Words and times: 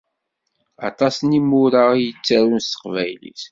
Aṭas 0.89 1.15
n 1.21 1.29
yimura 1.35 1.83
i 1.93 1.99
yettarun 2.05 2.61
s 2.63 2.67
Teqbaylit. 2.71 3.41